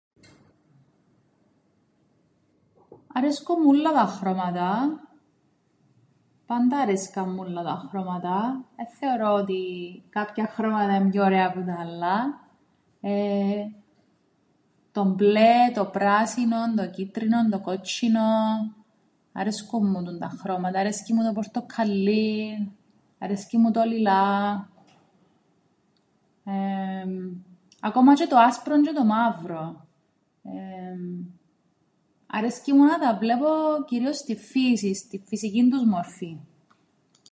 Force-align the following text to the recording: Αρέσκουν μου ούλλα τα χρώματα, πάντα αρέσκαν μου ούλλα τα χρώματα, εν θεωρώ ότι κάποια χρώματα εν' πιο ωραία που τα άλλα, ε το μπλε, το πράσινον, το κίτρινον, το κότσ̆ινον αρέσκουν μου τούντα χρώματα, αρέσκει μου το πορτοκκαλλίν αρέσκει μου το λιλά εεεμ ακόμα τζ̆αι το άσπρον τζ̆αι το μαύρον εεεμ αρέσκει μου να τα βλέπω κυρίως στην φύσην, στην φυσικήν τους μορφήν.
Αρέσκουν 3.13 3.55
μου 3.59 3.67
ούλλα 3.69 3.91
τα 3.91 4.05
χρώματα, 4.17 4.89
πάντα 6.45 6.77
αρέσκαν 6.79 7.29
μου 7.29 7.39
ούλλα 7.39 7.63
τα 7.63 7.87
χρώματα, 7.89 8.65
εν 8.75 8.87
θεωρώ 8.99 9.33
ότι 9.33 9.59
κάποια 10.09 10.47
χρώματα 10.47 10.93
εν' 10.93 11.09
πιο 11.09 11.23
ωραία 11.23 11.51
που 11.51 11.63
τα 11.65 11.75
άλλα, 11.79 12.15
ε 13.01 13.63
το 14.93 15.03
μπλε, 15.03 15.71
το 15.73 15.85
πράσινον, 15.85 16.75
το 16.75 16.89
κίτρινον, 16.89 17.49
το 17.49 17.59
κότσ̆ινον 17.65 18.75
αρέσκουν 19.31 19.89
μου 19.89 20.03
τούντα 20.03 20.27
χρώματα, 20.29 20.79
αρέσκει 20.79 21.13
μου 21.13 21.23
το 21.23 21.31
πορτοκκαλλίν 21.33 22.71
αρέσκει 23.19 23.57
μου 23.57 23.71
το 23.71 23.83
λιλά 23.83 24.23
εεεμ 26.43 27.33
ακόμα 27.79 28.13
τζ̆αι 28.13 28.27
το 28.29 28.37
άσπρον 28.37 28.79
τζ̆αι 28.85 28.93
το 28.95 29.05
μαύρον 29.05 29.87
εεεμ 30.43 31.25
αρέσκει 32.27 32.73
μου 32.73 32.83
να 32.83 32.99
τα 32.99 33.17
βλέπω 33.17 33.47
κυρίως 33.87 34.17
στην 34.17 34.37
φύσην, 34.37 34.95
στην 34.95 35.23
φυσικήν 35.25 35.69
τους 35.69 35.83
μορφήν. 35.85 36.37